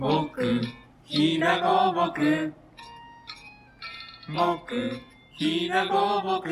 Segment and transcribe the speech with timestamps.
[0.00, 0.60] 僕、
[1.04, 2.52] ひなごぼく。
[4.28, 4.90] 僕、
[5.38, 6.50] ひなごぼく。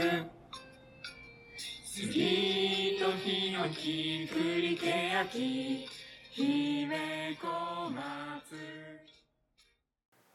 [1.84, 5.88] 杉とヒノキ、栗けやき、
[6.30, 8.02] 姫小松。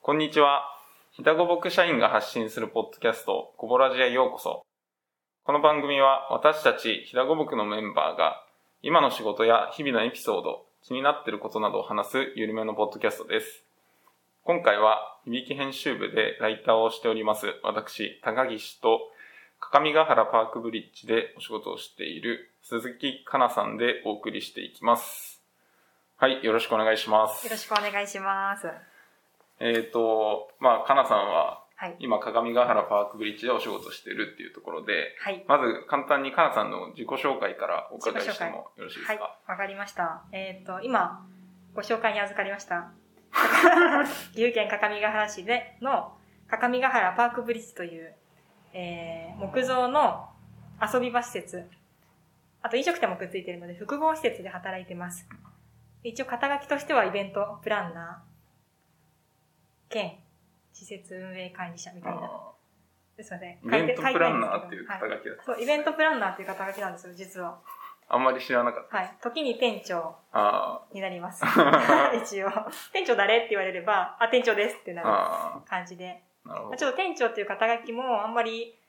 [0.02, 0.63] こんにちは。
[1.12, 4.66] ひだごぼく社員が発信するポッドキャスト、こぼらじへようこそ。
[5.45, 8.44] この番組は私たちひだごぼくのメンバーが、
[8.81, 13.63] 今の仕事や日々のエピソード、気になっていることなどを話すゆるめのポッドキャストです。
[14.44, 18.99] 今回は、響き編集部でライターをしております、私、高岸と、
[19.59, 25.41] 各務原パークブリッジでお仕事をしている鈴木かなさんでお送りしていきます。
[26.18, 27.52] はい、よろしくお願いしますよ。
[27.52, 28.68] ろしくお願いします。
[29.59, 31.95] えっ、と、まあ、かなさんは、はい。
[31.99, 35.45] 今、鏡ヶ原パークブリッジでお仕事してるっていうところで、はい。
[35.48, 39.20] まず簡単にかなさんの自己紹介からお伺いしてもよろしいですはい。
[39.20, 39.40] か。
[39.48, 40.24] わかりました。
[40.32, 41.24] えっ、と、今、
[41.76, 42.90] ご紹介に預かりました。
[44.34, 48.16] 岐阜県各務原市での、各務原パークブリッジという、
[48.73, 50.29] えー、木造の
[50.82, 51.63] 遊び場施設、
[52.63, 55.27] あと飲食店もくっついているので、複合施設で働いてます。
[56.04, 60.18] 一応、肩書きとしてはイベントプランナー、兼、
[60.77, 62.20] 施設運営管理者みたいな。
[62.23, 62.51] あ
[63.20, 63.57] すいません。
[63.63, 65.44] ーイベントプランナーっていう肩書きだった。
[65.44, 67.59] そう、イベントプランナーっていう肩書きなんですよ、実は。
[68.09, 68.97] あんまり知らなかった。
[68.97, 69.17] はい。
[69.22, 71.44] 時に店長あになります。
[72.23, 72.50] 一応。
[72.94, 76.23] 店長誰って言われれば、あ、店長ですってなあ、るあ感じで。
[76.45, 76.69] あ、なるほど。
[76.69, 78.79] まあちょっと店長っていう肩書きもあんまり、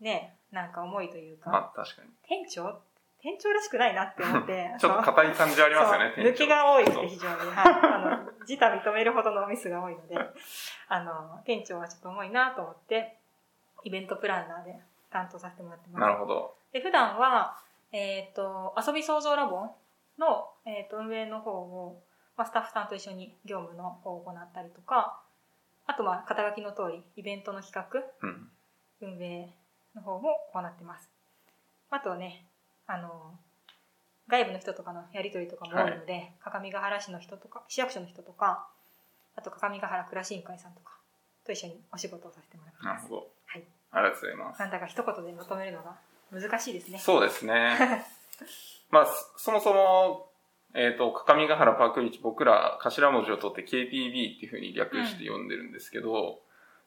[0.00, 2.10] ね、なんか重いというか、まあ、確かに。
[2.28, 2.80] 店長
[3.24, 4.70] 店長らしくないなって思って。
[4.78, 7.50] ちょっと硬い感じありますよね、抜けが多いって非常に。
[7.50, 7.72] はい。
[7.72, 10.14] あの、自他認めるほどのミスが多いので、
[10.88, 13.16] あの、店長はちょっと重いなと思って、
[13.82, 16.00] イベントプランナーで担当させてもらってます。
[16.00, 16.54] なるほど。
[16.72, 17.56] で、普段は、
[17.92, 19.74] えっ、と、遊び創造ラボ
[20.18, 22.02] の、えっ、と、運営の方を、
[22.36, 25.22] まあ、スタッフさんと一緒に業務の方を行ったりとか、
[25.86, 28.50] あと、まあ、肩書きの通り、イベントの企画、うん。
[29.00, 29.54] 運営
[29.94, 31.10] の方も行ってます。
[31.90, 32.44] あとね、
[32.86, 33.38] あの、
[34.28, 38.68] 外部の人とかのやりとりとかも多いので、各務原市の人とか、市役所の人とか、
[39.36, 40.92] あと、各務原暮らし委員会さんとか、
[41.44, 43.02] と一緒にお仕事をさせてもらってます。
[43.02, 43.26] なるほど。
[43.46, 43.64] はい。
[43.90, 44.60] ありがとうございます。
[44.60, 45.96] なんだか一言でまとめるのが
[46.32, 46.98] 難しいですね。
[46.98, 48.04] そうですね。
[48.90, 50.30] まあ、そそもそも、
[50.74, 56.40] えっ、と、各務原パークリッジ、僕ら頭文字を取って KPB っていうふうに略して呼んでるんですけど、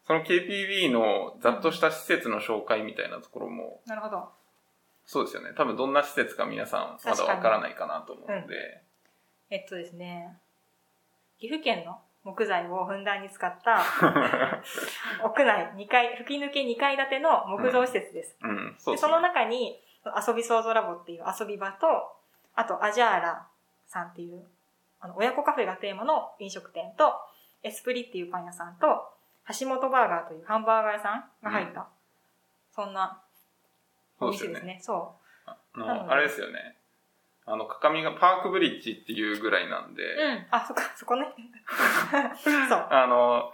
[0.06, 4.30] その KPB のざっとした施設の紹介みたいなところも、なるほど。
[5.07, 5.53] そうですよね。
[5.56, 8.84] 多分どんな施設か皆さんまだわからないかなと思うので、
[9.50, 10.38] えっとですね、
[11.40, 13.81] 岐阜県の木材をふんだんに使った
[15.23, 18.38] 屋内2階、吹き抜け2階建ての木造施設です。
[18.41, 19.40] うん、そうでそのですね。
[19.40, 19.81] 中に
[20.28, 21.88] 遊び創造ラボっていう遊び場と、
[22.56, 23.47] あとアジャーラ
[23.85, 24.45] さんっていう
[25.00, 27.13] あの親子カフェがテーマの飲食店と、
[27.63, 29.09] エスプリっていうパン屋さんと、
[29.57, 31.88] 橋本バーガーというハンバーガー屋さんが入った、
[32.72, 33.22] そんな
[34.20, 34.80] お店ですね。
[34.82, 35.16] そ
[35.48, 36.78] うあなのでの、あれですよね。
[37.46, 40.48] あの、各務がパークブリッジっていうぐらいなんで、うん。
[40.52, 41.28] あ、そっか、そこね。
[42.44, 42.88] そう。
[42.90, 43.54] あの、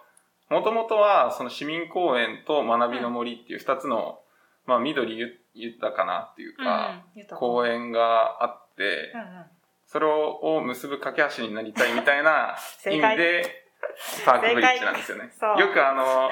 [0.50, 4.20] もともとは、その市民公園と学びの森っていう二つの、
[4.66, 9.46] まあ、緑ゆ豊かなっていうか、うんうん公園があって、うんうん。
[9.86, 12.56] それを結ぶ架け橋になりたいみたいな
[12.88, 13.66] 意味で、
[14.26, 15.30] パークブリッジなんですよね。
[15.40, 16.32] そうよくあの、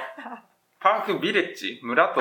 [0.81, 2.15] パークビレッジ、村と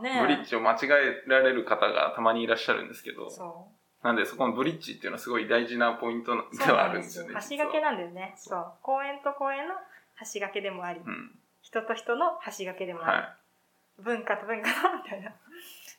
[0.00, 3.66] ブリッジを間違えられる方がたまにいらっしゃるんですけど、そ
[4.02, 6.44] なんでそこのブリッジっていうのはすごい大事なポイントう。
[6.56, 7.30] ではあるんですよね。
[7.34, 8.34] 橋掛けなんだよね。
[8.36, 8.72] そう。
[8.80, 9.74] 公園と公園の
[10.20, 11.32] 橋掛けでもあり、うん。
[11.62, 13.34] 人と人の橋掛けでもあり、は
[13.98, 15.30] 文化と文化のみたいな。
[15.30, 15.32] っ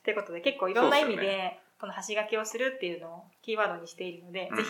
[0.04, 4.70] ていうことで結構いろんな意味でこの橋掛けをするっていうのをキーワードにしているので、うんぜひ、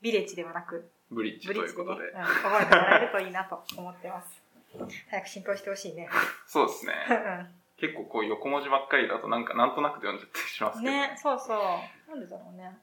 [0.00, 1.14] ビレッジではなく、い。
[1.14, 2.06] ブリッジということで。
[2.06, 4.41] うん覚えてもらえるといいなと思ってます。
[5.10, 6.08] 早く浸透してほしいね。
[6.46, 6.92] そうですね。
[7.08, 11.08] うん結構こう横文字ばっかりだとなんかなんとなくで読んじゃったりしますけどね。
[11.08, 11.58] ね、そうそう。
[12.10, 12.78] なんでだろうね。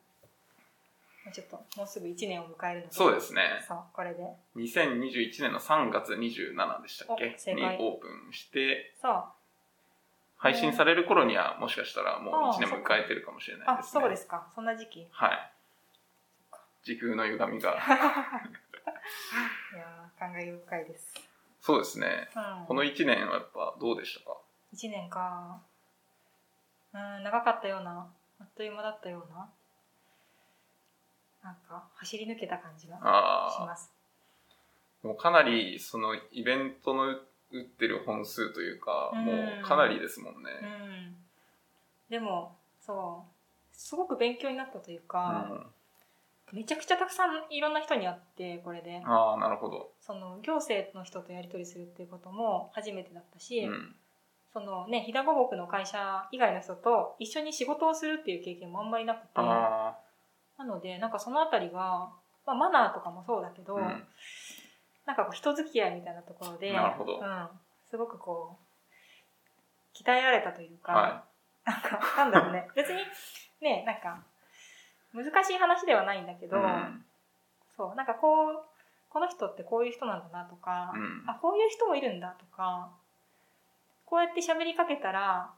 [1.31, 2.92] ちょっと、もうすぐ1年を迎えるので。
[2.92, 3.63] そうですね。
[3.66, 4.24] そう、これで。
[4.58, 7.54] 2021年の3月27でしたっけ？
[7.54, 9.24] にオープンして、そう。
[10.36, 14.02] 配信される頃にはもしかしたらもうああ1年迎えてるかもしれないあ、ですね。
[14.02, 14.48] そうですか。
[14.54, 15.02] そんな時期。
[15.02, 15.52] いはい。
[16.84, 17.72] 時空の歪みが。
[19.75, 21.29] やー、感慨深いです。
[21.62, 22.30] そうですね。
[22.36, 22.66] うん。
[22.68, 24.38] この1年はやっぱどうでしたか
[24.74, 25.62] ？1年か。
[26.94, 28.08] うん、長かったような、
[28.40, 29.50] あっという間だったような。
[31.44, 33.92] なんか、走り抜けた感じがしあます。
[35.04, 35.08] あ。
[35.08, 37.06] もうかなりそのイベントの
[37.52, 40.50] 打ってる本数というか、うんもうかなりですもんね。
[40.62, 41.16] うん。
[42.10, 45.74] でも、そう、すごく勉強になったといううか、ん。
[46.51, 49.01] めちゃくちゃたくさんいろんな人に会ってこれで。
[49.06, 49.92] ああ、なるほど。
[50.01, 53.96] その行政の人とやり取りするっていうことも初めてだったし、うん。
[54.51, 59.28] そのね飛騨五木の会社以外の人と一緒に仕事をするっていう経験もあんまりなくて。
[59.36, 59.96] あ
[60.57, 62.10] なのでなんかそのあたりが、
[62.46, 64.04] まあ、マナーとかもそうだけど、あ、うん。
[65.06, 67.19] なんかこう人付き合いみたいなところでなるほど。
[67.19, 67.48] うん、
[67.90, 71.24] すごくこう鍛えられたというか、は
[71.66, 72.68] なんかなんだろうね。
[72.75, 73.00] 別に
[73.62, 74.24] ねなんか
[75.14, 77.06] 難しい話ではないんだけど、うん。
[77.76, 78.64] そうなんかこう
[79.10, 82.92] この人ってこういう人なんだなとか、うんあこういう人もいるんだとか
[84.06, 85.52] こうやって喋りかけたら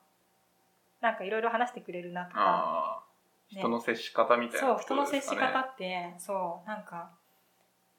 [1.01, 3.12] なんかいろいろ話してくれるなとか、ね
[3.59, 5.36] 人の接し方みたいなそうと人の接し。
[5.36, 7.09] 方ってそうなんか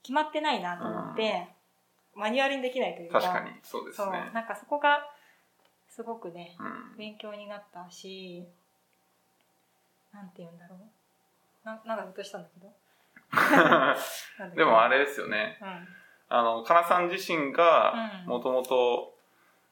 [0.03, 1.47] 決まってないなと思って、
[2.15, 4.31] マニュアルにできないというか確かに、そうですそうね。
[4.33, 5.07] なんかそこが
[5.91, 6.97] すごくねうん。
[6.97, 8.45] 勉強になったし
[10.13, 10.79] なんて言うんだろう
[11.65, 12.73] ななんかずっとしたんだけど。
[14.57, 15.59] でもあれですよね。
[15.61, 15.89] うん。
[16.29, 17.93] あの、かなさん自身が、
[18.25, 18.29] うん。
[18.29, 19.15] もともと、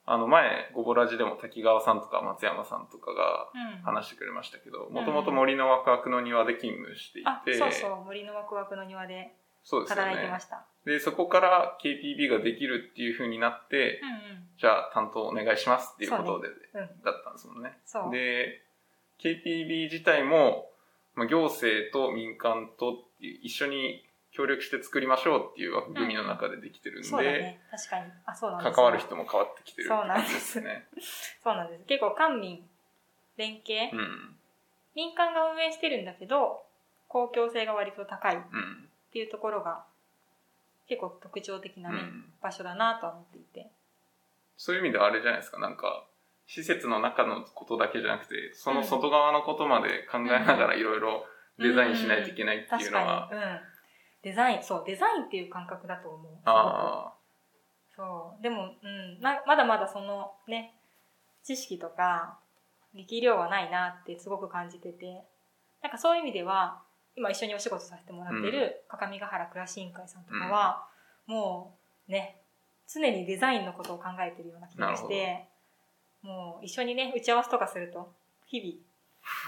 [0.06, 3.82] あの、前、ゴボラジでも滝川さんとか松山さんとかがうん。
[3.82, 9.34] 話してくれましたけど、もともと森のワクワクの庭で勤務していあて、そうそう森のワクワクの庭で
[9.88, 10.40] 働いてま。
[10.40, 17.02] した、で、そこから KPB ができるっていう風になって、うんじゃあ担当お願いしますっていうことで、うんうん。
[17.02, 17.78] だったんですもんね。
[18.12, 18.62] で、
[19.18, 20.69] KPB 自体も、
[21.14, 27.60] まあ、行政と民間と一緒に協力して作りましょうっていう枠組みの中でできてるんで、そうだね。
[27.70, 28.12] 確かに。
[28.26, 30.86] あそうなんですよ関わる人も変わってきてるってそうなんですね。
[31.42, 31.84] そうなんです。
[31.84, 32.64] 結構官民
[33.36, 34.36] 連携、うん。
[34.94, 36.62] 民間が運営してるんだけど
[37.08, 38.88] 公共性が割と高いっうん。
[39.12, 39.84] ていうところが
[40.88, 42.24] 結構特徴的なね、うん。
[42.40, 43.70] 場所だなとは思っていて。
[44.56, 46.04] そういう意味ではあれじゃないですか、なんか、
[46.50, 51.24] 施設の中のことだけじゃなくて、その外側のことまで考えながらいろいろ
[51.60, 53.42] デザインしないといけないっていうのは、に、うん、
[54.22, 56.22] デザインそうデザインっていう感覚だと思う。
[56.22, 56.44] すごく。
[56.46, 57.14] あ
[57.94, 58.42] そう。
[58.42, 60.74] でも、うん、ままだまだそのね
[61.44, 62.40] 知識とか
[62.94, 65.22] 力量はないなってすごく感じてて。
[65.82, 66.82] なんかそういう意味では
[67.16, 70.86] 今一緒にお仕事させてもらってる各務原暮らし委員会さんとかは、
[71.26, 72.42] もうね
[72.92, 75.46] 常にデザインのことを考えてるような気がして
[76.22, 78.12] もう一緒にね打ち合わせとかすると
[78.46, 78.82] 日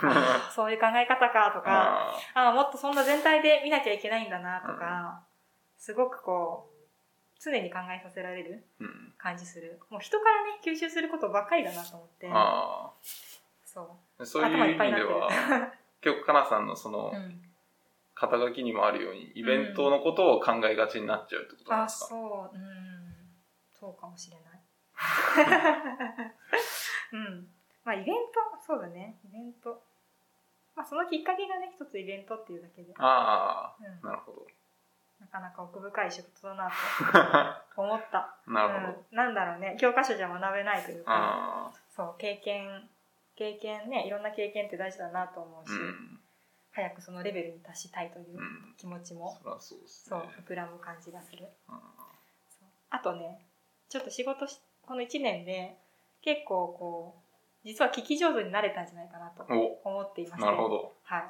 [0.05, 0.15] 々。
[0.15, 0.51] あ。
[0.55, 5.23] そういう考え方かとかあああもっとそんな全体で見なきゃいけないんだなとか、
[5.79, 6.73] すごくこう
[7.41, 8.65] 常に考えさせられる
[9.19, 9.81] 感じする。
[9.91, 12.29] もう人からね吸収することばっかりだなと思って。
[12.33, 12.93] あ
[13.65, 14.23] そう。
[14.23, 15.29] ーそういう意味では、
[16.05, 17.43] 今日かなさんのそのう、ん、
[18.15, 22.57] 肩書きにもあるように、イベントのことを考えがちになっちゃうってことですか、そう。
[22.57, 23.03] うん。
[23.73, 24.63] そうかもしれない
[28.03, 28.67] イベント？
[28.67, 29.17] そうだね。
[29.25, 29.83] イベント。
[30.75, 33.87] まあそのきっかけがね一つイベントっていうだけで、あうん。
[33.87, 34.47] あ、なるほど。
[35.21, 36.71] なかなか奥深い仕事だな
[37.75, 38.35] と 思った。
[38.47, 39.05] なるほど。
[39.11, 39.77] うん、なんだろうね。
[39.81, 42.89] 教科書じゃ学べないというかあそう経験
[43.37, 46.21] 経験ねいろんな経験って大事だなと思うあ、し、うん。
[46.73, 48.75] 早くそのレベルに達したいといううん。
[48.79, 50.29] 気持ちも、そりゃそうですそうね。
[50.47, 51.47] 膨らむ感じがする。
[51.69, 51.73] あ
[52.49, 52.69] そう。
[52.91, 53.45] あとね
[53.89, 55.77] ちょっと仕事しこの1年で
[56.23, 57.22] 結構こう
[57.65, 59.45] 実は聞き上手になれたんじゃないかなと
[59.85, 60.93] 思っていましてなるほど。
[61.05, 61.25] はい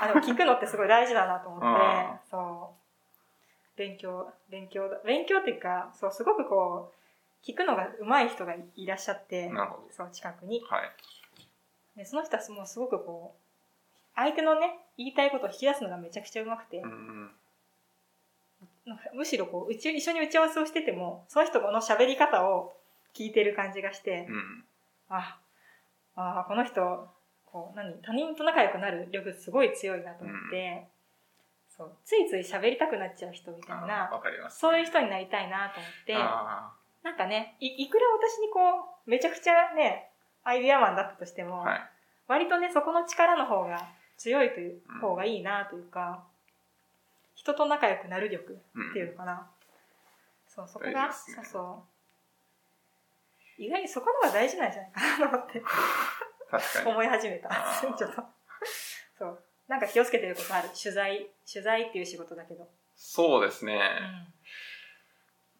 [0.00, 9.88] あでも聞くのってすごい大事だなと思ってあ そう勉強勉強だ勉強っていうかそうすごくこう聞くのが上手い人がいらっしゃってなるほど。
[9.90, 10.90] そう近くにはい。
[11.96, 13.40] でその人はもうすごくこう
[14.14, 17.30] 相手のね言いたいことを引き出すのがめちゃくちゃ上手くて、うん。
[19.14, 22.76] むしろこううち一緒に打ち合わせをしててもその人の喋り方を
[23.14, 24.64] 聞いてる感じがして、うん。
[25.08, 25.38] あ
[26.16, 27.08] あこの人
[27.46, 27.94] こう何？
[28.02, 30.86] 他人と仲良くなる力すごい強いなと思って、
[31.76, 34.10] そうついつい喋りたくなっちゃう人みたいな。
[34.50, 38.60] そういう人になりたいなと思ってあなんかねいいくら私にこ
[39.06, 40.10] うめちゃくちゃね
[40.44, 41.80] アイデアマンだったとしても、あ、はい。
[42.28, 46.24] 割とねそこの力の方が強いという方がいいなというか、
[47.34, 49.50] 人と仲良くなる力うんっていうのかな、
[50.46, 51.12] そうそこ大が、ね。
[51.12, 51.99] そうそう
[53.60, 55.62] 意外にそこの方が大事なんじゃないかなと思って。
[56.50, 56.90] 確かに。
[56.90, 57.50] 思い始めた。
[57.96, 58.22] ちょっと。
[59.18, 59.38] そう。
[59.68, 60.70] なんか気をつけてることある。
[60.70, 63.78] 取材取材っていう仕事だけど、そうですね。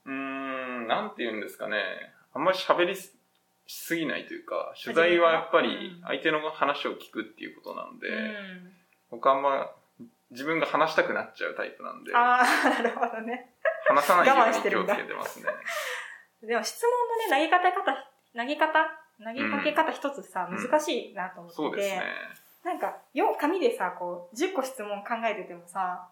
[0.06, 0.14] うん。
[0.14, 1.76] うーん、なんて言うんですかね。
[2.32, 5.68] あんまり喋りすぎないというか、取材はやっぱり
[6.00, 6.02] うん。
[6.02, 8.72] 相手の話を聞くっていうことなんで、うん。
[9.10, 9.70] 僕あんま
[10.30, 13.50] 自分が話したくなっちゃうタイプなんで、ああなるほどね。
[13.86, 15.46] 話さないように気をつけてますね。
[16.42, 16.90] でも質問
[17.30, 18.72] のね投げ方方投げ方
[19.22, 22.02] 投げかけ方一つさ、うん難しいなと思ってて、そうですね。
[22.64, 26.08] なんか、よ、紙でさ、こう、10個質問考えててもさ、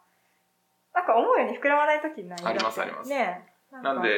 [0.95, 2.39] なんか思うように膨らまないときない？
[2.45, 4.11] ありますありますねえなんで、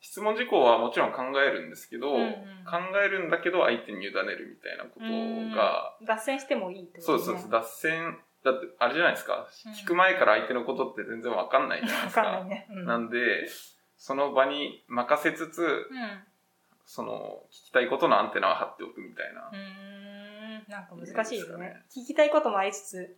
[0.00, 2.34] 質問事項はもちろん考えるんですけど、うんうん
[2.66, 7.14] 考えるんだけど相手に委ねるみたいなことが、うん脱線してもいいってことね。
[7.14, 7.48] そうですそうです。
[7.48, 12.22] 脱線、だってあれじゃないですか、うん聞く前から相手のことって全然わかんないじゃないわですか。
[12.22, 12.66] かんないね。
[12.70, 12.84] うん。
[12.84, 13.46] なんで、
[13.98, 16.22] その場に任せつつ、うん。
[16.84, 19.50] その、聞きたいことのアンテナを張っておくみたいな。
[19.52, 20.70] うーん。
[20.70, 21.82] なんか難しいですかね。
[21.90, 23.16] 聞きたいこともありつつ、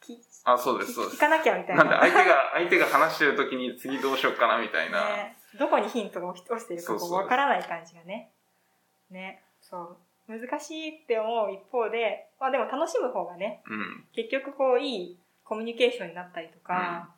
[0.00, 1.16] きあ、そうです、そうです。
[1.16, 1.84] 聞かなきゃみたいな。
[1.84, 5.04] なんで相手が、相手が話してる時に次どうしようかなみたいな。
[5.04, 8.30] ね、どこにヒントが落ちてるかわからない感じがね。
[9.10, 9.42] ね。
[9.60, 9.96] そう。
[10.28, 14.04] 難しいって思う一方で、まあでも楽しむ方がね、うん。
[14.14, 17.08] 結局こういいコミュニケーションになったりとか、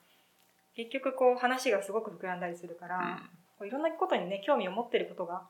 [0.76, 5.42] 結局こう話がすごく膨らんだりするから、うんこういろんなことにね、興味を持ってることが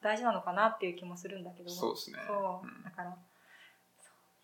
[0.00, 1.68] 大事なのかなっていう気もするんだけど。
[1.68, 2.18] そうですね。
[2.26, 3.14] そううんだから、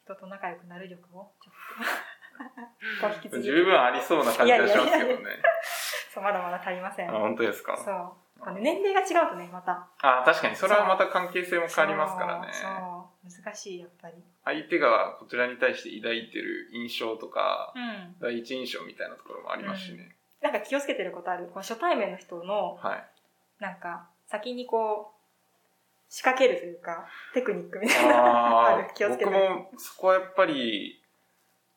[0.04, 5.42] 人と仲良くなる力をちょっと 十分ありそうな感じがしますけどね。
[6.12, 7.08] そうまだまだ足りません。
[7.08, 7.76] あ本当ですか？
[7.78, 7.90] そ
[8.46, 8.60] う。
[8.60, 9.88] 年齢が違うとね、また。
[10.02, 12.48] あ確かに、それはまた関係性も変わりますからね。
[12.52, 12.97] そう。
[13.24, 14.14] 難しい、やっぱり。
[14.44, 18.16] 相手がこちらに対して抱いてる印象とか、うん。
[18.20, 20.14] 第一印象みたいなところもありますしね。
[20.40, 23.04] なんか気をつけてることあるこの初対面の人の、はい。
[23.60, 25.18] なんか、先にこう、
[26.08, 28.16] 仕掛けるというか、テクニックみたいな。
[28.18, 31.02] あ ある気をつけて僕もそこはやっぱり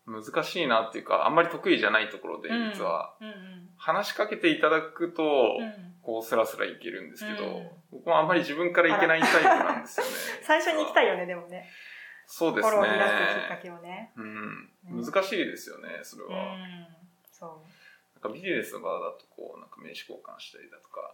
[0.05, 3.15] 難しいなっていうか、あんまり得意じゃないところで、うん実は。
[3.21, 3.69] うんうん。
[3.77, 5.23] 話しかけていただくと、
[5.59, 10.11] うんこうスラスラいけるんですけど、うん僕もあんまり自分からいけないタイプなんですよね。
[10.41, 11.05] 最初に行きたい。
[11.05, 11.69] いよね、でもね。
[12.25, 13.59] そうです心を乱すきっかね。
[13.61, 14.11] けをね。
[14.15, 14.71] うん。
[14.83, 16.55] ね難しいですよね、それうは。
[16.55, 16.87] ん。
[17.29, 17.49] そう。
[18.15, 21.13] なんかビジネスの場だと、こう、なんか名刺交換したりだとか。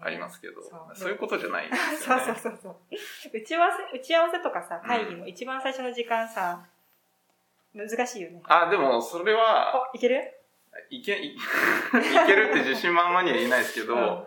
[0.00, 0.60] ありますけど、
[0.94, 2.22] そういうことじゃないですよね。
[2.26, 2.76] そうそうそう。
[3.32, 6.68] 打ち合わせ、打ち合わせとかさ、会議の一番最初の時間さ、
[7.74, 8.42] 難しいよね。
[8.46, 10.22] あ、でも、それは、お、いける？
[10.90, 11.38] いけ、い い
[12.26, 14.26] けるって自信満々には言えないですけど、うん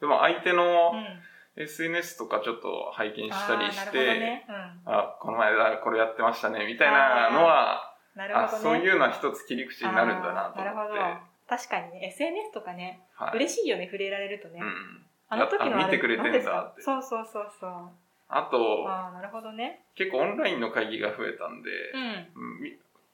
[0.00, 1.22] でも相手のうん
[1.56, 4.46] SNS とかちょっと拝見したりして、ね。
[4.48, 4.54] うん。
[4.94, 8.28] あ、この前だ、これやってましたね、みたいなのは、ね。
[8.62, 11.22] そういうのは一つ切り口になるんだなとあーなるほど思って。。
[11.48, 13.36] 確かにね、SNS とかね、はい。
[13.36, 14.60] 嬉しいよね、触れられるとね。
[14.62, 15.06] うん。
[15.28, 17.90] あの時の見てくれてんだってそうそうそうそう。
[18.30, 19.84] あと、ああ、なるほどね。
[19.96, 21.70] 結構オンラインの会議が増えたんで、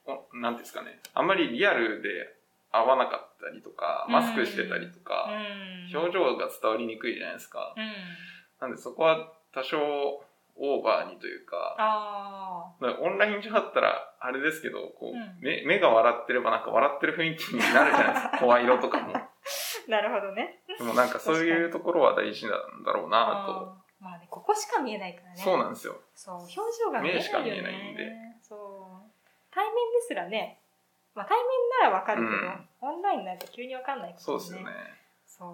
[0.05, 0.41] うん。
[0.41, 2.09] なんていうんですかね、あんまりリアルで
[2.71, 5.29] 会わなかったりとか、マスクしてたりとうか、
[5.93, 5.97] ん。
[5.97, 7.75] 表情が伝わりにくいじゃないですか。
[7.77, 7.93] うん。
[8.61, 9.79] なんでそこは多少
[10.59, 11.77] オーバーにというか、
[12.81, 18.39] オンライン上だったら、あれですけど、こう、うん目目が笑ってればなんか笑ってる雰囲気になるじゃないですか。
[18.45, 19.17] 声色とかも。
[19.17, 19.29] あ、
[19.89, 20.63] なるほどね。
[20.79, 23.86] でもなんかそういうところは大事なんだろうなと。
[24.07, 25.43] まあね、ここしか見えないからね。
[25.43, 25.99] そうなんですよ。
[26.15, 27.19] そう、表情が見えないよね。
[27.19, 29.11] 目しか見えないんでそう。
[29.51, 30.59] 対面ですらね、
[31.15, 31.47] まあ対面
[31.83, 34.73] ならわかるけど、うんオンラインになると急にわかんないことそうですよね。
[35.27, 35.47] そ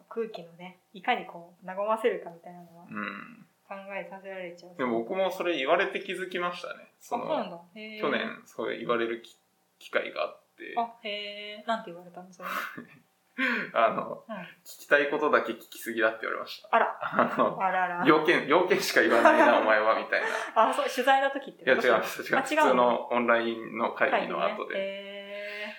[0.00, 0.02] う。
[0.08, 3.46] 空気のね、いかにこう、和ませるかみたいなのはうん。
[3.68, 4.74] 考えさせられちゃう。
[4.76, 6.84] でも僕もそれ言われて気づきましたね。
[6.84, 8.10] あ、そそうなんの、去。
[8.10, 9.36] 年そう言われるき
[9.78, 11.64] 機会があって、あ、へえ。
[11.66, 12.48] なんて言われたのそれ。
[13.72, 14.34] あの、うん。
[14.36, 14.46] 聞
[14.80, 16.68] きたいことだけ聞きすぎだって言われました。
[16.72, 16.98] あら。
[17.00, 18.04] あの、あらら。
[18.04, 20.70] 要件、要件しか言わないな、 お前は、みたいな。
[20.70, 24.74] あ、そう、取材の時っていや、違います、違う普通のオンラインの会議の後で。
[24.74, 25.74] ねへ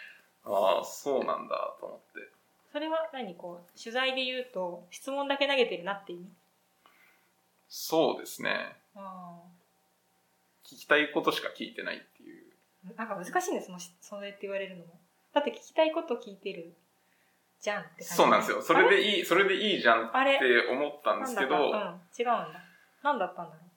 [0.45, 2.29] ーああ、そうなんだ、と思って。
[2.71, 3.35] それは何？
[3.35, 6.29] こう、取材で言うと、質問だけ投げてるなっていう意味？
[7.67, 8.77] そうですね。
[8.95, 9.41] あ
[10.63, 12.53] 聞きたいことしか聞いてないっていう。
[12.97, 13.05] あ。
[13.05, 14.99] なんか難しいんです、その、それって言われるのも。
[15.33, 16.73] だって聞きたいこと聞いてる
[17.61, 18.05] じゃんって感じ。
[18.05, 18.61] そうなんですよ。
[18.61, 22.47] それでいい、それでいいじゃんっあれて思ったんですけど、うん、違うんだ。
[23.03, 23.69] なんだったんだろう。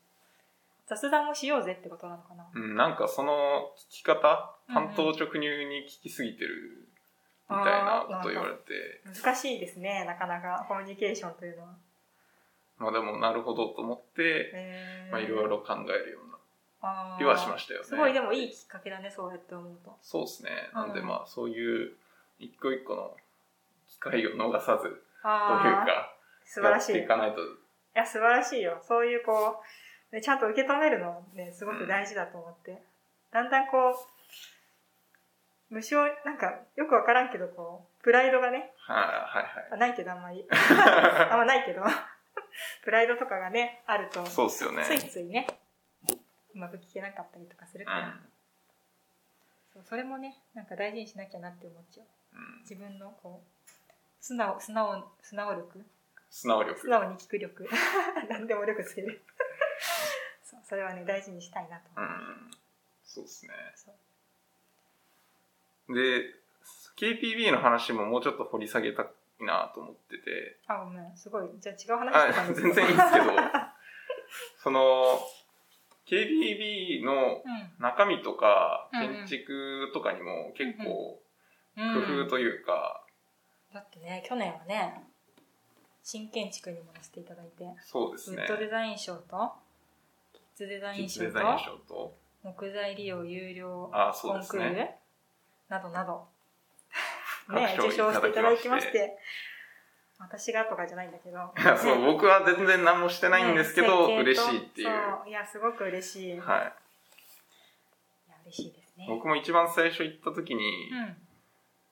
[0.86, 2.46] 雑談もしようぜってことなのかな。
[2.54, 6.88] うん、なんかその聞き方、単刀直入に聞きすぎてる
[7.48, 11.68] みたいなこと言われて、難しいですね、なかなかコミュニケーションというのは。
[12.78, 16.38] まあでもなるほどと思って、まあいろいろ考えるような
[16.82, 17.86] あー気はしましたよね。
[17.86, 19.96] すごいでもいいきっかけだね、そうやって思うと。
[20.02, 20.50] そうですね。
[20.74, 21.92] なんでうんまあそういう
[22.38, 23.21] 一個一個の機
[24.02, 24.92] 会を逃さずという
[25.22, 26.92] か、素晴らしい。
[26.92, 27.36] いやっていかないと、
[27.94, 28.82] や、素晴らしいよ。
[28.82, 29.62] そういうこ
[30.12, 32.82] う、ね、ちゃんと受け止めるのね、すごく大事だと思って。
[33.32, 33.90] だんだんこ
[35.70, 40.44] う、無償、なんか、よくわからんけど、こう、プライドがね、はいはいあないけどあんまり。
[40.50, 41.82] あんまないけど、
[42.84, 44.28] プライドとかがね、あると、はい。
[44.28, 44.84] そうですよね。
[44.84, 45.46] ついついね、
[46.54, 48.28] うまく聞けなかったりとかするから、うん
[49.72, 52.06] そうそれもね、なんか大事にしなきゃなって思っちゃう。
[52.34, 53.51] うん自分のこう、
[54.22, 55.84] 素直、素直、素直力？
[56.30, 56.80] 素直力。
[56.80, 57.68] 素直に聞く力。
[58.30, 59.20] 何でも力つける。
[60.44, 61.90] そうそれはね大事にしたいなと。
[61.96, 62.50] うん。
[63.02, 63.52] そうですね。
[65.88, 66.34] で、
[66.96, 69.06] KPB の話ももうちょっと掘り下げたい
[69.40, 71.16] なと思ってて、あごめん。
[71.16, 71.50] すごい。
[71.58, 73.26] じゃあ違う話全然いいんですけど、
[74.62, 75.20] その、
[76.06, 77.72] KPB のうん。
[77.80, 81.20] 中身とか建築とかにも結構
[81.76, 82.06] うん。
[82.06, 83.01] 工夫というか、
[83.72, 85.02] だってね去年はね
[86.02, 88.48] 新建築にも載せていただいて、そうですねウッ。
[88.48, 89.52] ドデザイン賞と
[90.32, 91.22] キッズデザイン賞
[91.88, 94.98] と木材利用有料あそうコンクール、ですね。
[95.68, 96.26] などなど
[97.54, 99.18] ね受賞していただきましてて
[100.18, 104.88] 私がとかじゃないんだけどいやそう、ね僕は全然何もしてないんですけど、ね嬉しいっていう。
[105.28, 106.72] いやすごく嬉しい、い、やはい。
[108.46, 111.16] 嬉しいですね僕も一番最初行った時に、うん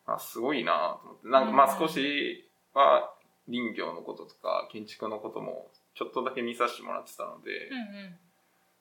[0.07, 1.29] あすごいなと思って。
[1.29, 3.13] なんかまあうん少しは
[3.49, 8.19] 林業のこととか建築のこともちょっとだけ見させてもらってたので、うんうん。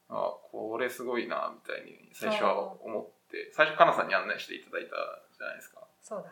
[0.09, 5.81] あこれすごいなみたいに最初は思って最初かなさんに案内していただいたじゃないですか。
[6.01, 6.31] そうだ。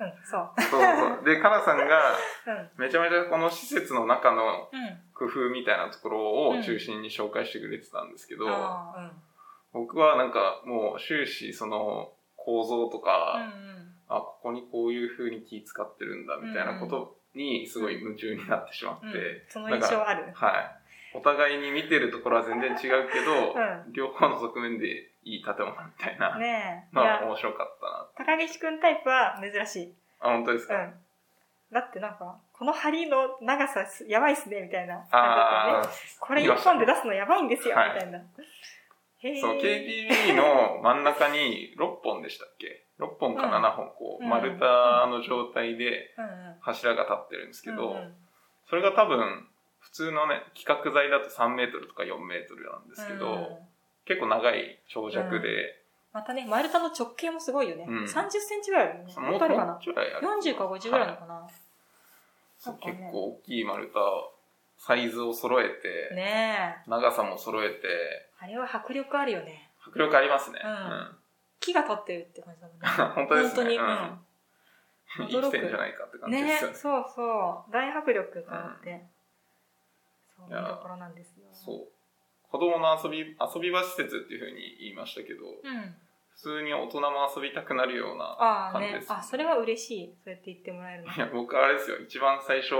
[0.00, 0.50] うんそう。
[0.60, 1.24] そうそう。
[1.24, 2.70] でかなさんがうん。
[2.78, 5.00] めちゃめちゃこの施設の中のうん。
[5.14, 9.10] 工夫みたいなところを中心に紹介してくれてたんですけど、あー
[9.72, 12.12] 僕はなんかもう終始その
[12.44, 13.94] 構造とか、うんうん。
[14.08, 19.14] あここにこういう風に気使ってるんだみたいなことにすごい夢中になってしまって、うん。
[19.14, 19.20] うん。
[19.48, 20.24] その印象ある。
[20.34, 20.84] はい。
[21.16, 26.36] お互いに見てるところは全然違うけど、う両方の側面でいい建物みたいな。
[26.38, 26.92] ねえ。
[26.92, 27.78] いのはや面白かっ
[28.16, 30.94] たな高岸くんタイプは珍しいあ本当ですか、うん。
[31.72, 34.96] だってなんかこの針の長さすやばいっすねみたいな。
[34.96, 37.94] 感じだあったよねこれ一本で出すのやばいんですよ、はい。
[37.94, 38.18] みたいな。
[38.18, 38.83] へえ
[39.40, 44.28] そう KPB の真ん中に6本でしたっけ？6本かうん7本こう、うん。
[44.28, 44.64] 丸太
[45.06, 46.14] の状態で
[46.60, 47.96] 柱が立ってるんですけど、
[48.68, 49.46] それが多分
[49.80, 53.46] 普通のね規格材だと3メートルとか4メートルなんですけど、うん。
[54.06, 55.80] 結構長い長尺で、
[56.12, 58.04] またね丸太の直径もすごいよね、うん。
[58.04, 59.14] 30センチぐらいあるよね。
[59.16, 59.72] ももっとあるかな？
[59.72, 61.48] もうちょいある40か50ぐらいのかな、
[62.62, 62.76] 結
[63.10, 64.33] 構大きい丸太
[64.76, 66.90] サイズを揃えて、ねえ。
[66.90, 67.76] 長さも揃えて
[68.38, 69.70] あれは迫力あるよね。
[69.86, 71.16] 迫力ありますね、うん。
[71.60, 72.86] 木が立ってるって感じだもんね。
[73.14, 73.54] 本当ですね。
[73.54, 73.86] 本当に、うん。
[73.86, 75.28] うん。
[75.28, 76.76] 生きてんじゃないかって感じでねすよね。
[76.76, 77.72] そうそう。
[77.72, 79.06] 大迫力と思って、
[80.36, 81.46] そういうところなんですよ。
[81.52, 81.88] そう。
[82.50, 85.96] 子供の遊び遊び場施設っていうふうに言いましたけど、うん。
[86.34, 89.16] 普通に大人も遊びたくなるようなああ感じです、ね。
[89.18, 90.14] あそれは嬉しい。
[90.24, 91.12] そうやって言ってもらえるの。
[91.12, 91.98] いや僕あれですよ。
[91.98, 92.74] 一番最初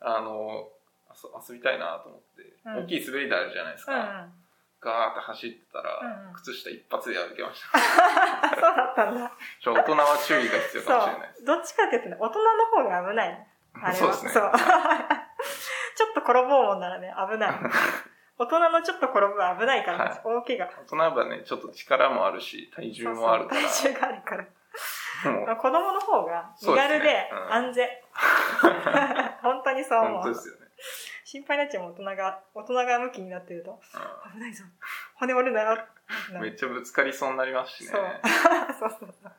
[0.00, 0.68] あの
[1.16, 2.84] 遊遊びたいなと思って、うん。
[2.84, 4.32] 大きい滑り台あるじゃないですか、うんうん。
[4.80, 6.34] ガーって走ってたら、うんうん。
[6.34, 7.78] 靴下一発で歩けました。
[7.78, 9.32] あ そうだったんだ。
[9.64, 11.42] 大人は注意が必要そかもしれないです。
[11.42, 11.46] う。
[11.46, 13.46] どっちかっていうとね大人の方が危ない。
[13.74, 13.94] あれは。
[13.94, 14.30] そうですね。
[14.30, 14.52] そう。
[15.96, 17.50] ちょっと転ぼうもんならね危ない。
[18.38, 20.20] 大人のちょっと転ぶは危ないから、はい。
[20.22, 23.60] 大怪我大人はねちょっと力もあるし体重もあるから。
[23.62, 24.46] そうそう体重があるから。
[25.56, 26.98] 子供の方が身そうですね。
[26.98, 27.52] 軽でうん。
[27.54, 27.88] 安全、
[29.42, 30.12] 本当にそう思う。
[30.14, 30.65] 本当ですよね、
[31.24, 33.80] 心配になっちゃうもん大人が大人が向きになってると。
[33.94, 34.64] う危ないぞ。
[35.14, 35.74] 骨折るなよ。
[35.74, 35.78] ん
[36.40, 37.90] めっちゃぶつかりそうになりますしね。
[37.90, 38.00] そう。
[38.78, 39.32] そうそうそう。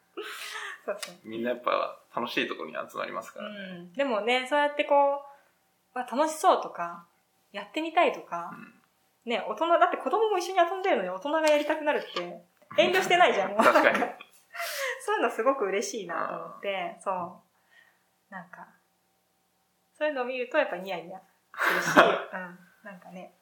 [0.85, 1.15] そうそう。
[1.23, 5.21] みんなやっぱ楽しいところに集まりますからね、うん、でもねそうやってこ
[5.93, 7.05] うわ楽しそうとか
[7.51, 8.51] やってみたいとか、
[9.25, 12.21] ね大人だって子供も一緒に遊んでるのに大人がやりたくなるって
[12.77, 13.51] 遠慮してないじゃん。
[13.51, 13.99] もう確かに。
[15.01, 16.97] そういうのすごく嬉しいなと思って。
[17.01, 17.47] そう。
[18.29, 18.67] なんか
[19.97, 21.19] そういうのを見るとやっぱニヤニヤ。
[21.57, 23.33] するし、うん、なんかね。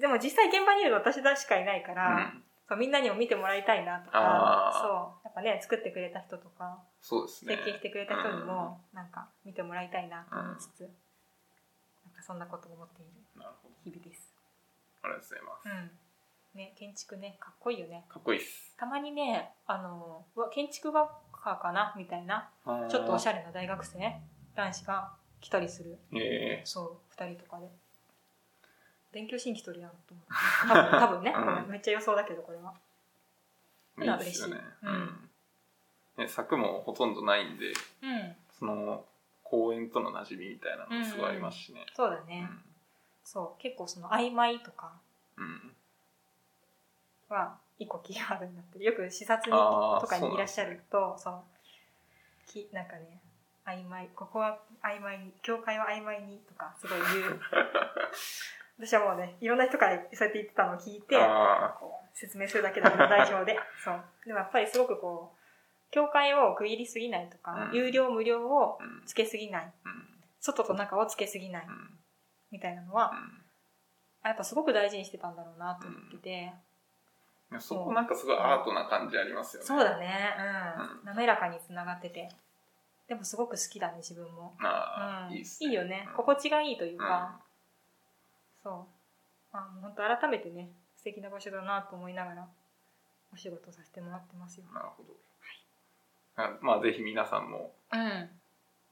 [0.00, 2.42] でも実際現場にいるの私しかいないから、うん。
[2.68, 5.20] そうみんなにも見てもらいたいなとかそう。
[5.24, 7.56] やっぱね作ってくれた人とかそうですね。
[7.56, 10.90] 設計してくれた人にもなんか見てもらいたいなと思いつつ、なん
[12.16, 13.74] かそんなことを思っているなるほど。
[13.84, 14.32] 日々です。
[15.02, 16.58] ありがとうございます、うん。
[16.58, 18.04] ね、建築ね、かっこいいよね。
[18.08, 18.74] かっこいいっす。
[18.78, 22.48] たまにね、あの、うわ建築学科かなみたいな、
[22.88, 23.98] ちょっとおしゃゃれな大学生、
[24.54, 25.98] 男子が来たりする。
[26.12, 26.62] れえ。
[26.64, 27.66] そう、二人とかで。
[29.12, 30.32] 勉強しに来とるやんと思って。
[30.68, 31.64] 多分、多分ね、うん。
[31.66, 32.72] ごめっちゃ予想だけど、これは。
[34.00, 34.60] えいいっすよね。
[34.82, 35.28] うん。
[36.16, 38.36] ね柵もほとんどないんでうん。
[38.58, 39.04] その
[39.42, 41.84] 公園との馴染みみたいなのもすごいありますしね。
[41.94, 42.48] そうだね。
[43.24, 44.92] そう、結構その曖昧とか
[45.36, 45.76] うん、うん
[47.28, 48.82] は一個気があるんだって。
[48.82, 51.42] よく視察にとかにいらっしゃるとそう。
[52.46, 53.21] きなんかね
[53.66, 57.40] 曖昧ここは曖昧に教会は曖昧にとかすごい言う。
[58.78, 64.04] 私はもうねいろんな人からそうやって言ってたのを聞いてあこう説明するだけだけど代表で そう。
[64.26, 67.72] でもやっぱりすごくこう教会を区切りすぎないとか、うん。
[67.72, 69.72] 有料無料をつけすぎない。
[69.84, 70.08] うん。
[70.40, 71.66] 外と中をつけすぎない。
[71.66, 71.98] うん。
[72.50, 73.12] みたいなのは
[74.22, 76.52] あやっぱすごく大事にしてたんだろうなと思ってて、
[77.58, 79.66] そこなんかすごいアートな感じありますよね。
[79.66, 80.36] そうだね。
[80.38, 82.28] うん、う滑らかにつながってて
[83.08, 85.72] でもすごく好きだね自分も、ああ、うん、いい。
[85.72, 86.06] よね。
[86.08, 86.16] うん。
[86.16, 87.40] 心地がいいというか、
[88.62, 89.56] そう。
[89.56, 92.48] あ本当改めてね素敵な場所だなと思いながら
[93.32, 94.64] お仕事させてもらってますよ。
[94.72, 95.14] なるほど。
[96.36, 98.30] あまあぜひ皆さんも、うん。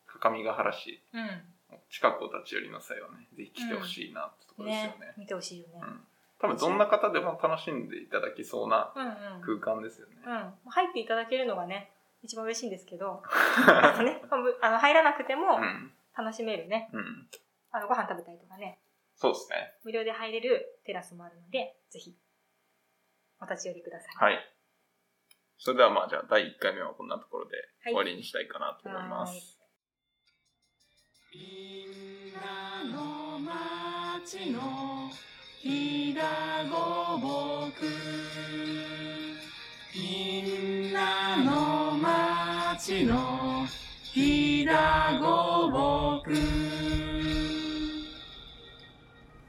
[0.07, 1.43] 各務原市、うん。
[1.89, 5.07] 近くを立ち寄りの際はね、ぜひ来てほしいなってところですよね。
[5.07, 6.01] ね見てほしいよね、うん。
[6.41, 9.61] 多分どんな方でも楽しんでいただけそうなうん、うん。
[9.61, 10.15] 空間ですよね。
[10.27, 11.91] うん、入っていただけるのがね
[12.23, 14.23] 一番嬉しいんですけどあの ね、
[14.61, 15.93] あの入らなくてもうん。
[16.17, 17.29] 楽しめるね、うん。
[17.71, 18.81] あのご飯食べたりとかね
[19.15, 19.75] そうですね。
[19.85, 22.17] 無料で入れるテラスもあるのでぜひ
[23.41, 24.39] お立ち寄りくださいはい。
[25.57, 29.59] それではまあじゃあ第1回目はこんなところではい終わりにしたいかなと思います。
[31.33, 35.11] みんなの町の
[35.59, 37.85] ひだごぼく
[42.81, 43.67] の町の
[44.03, 46.70] ひだごぼく。